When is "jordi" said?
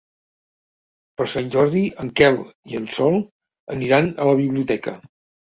1.55-1.83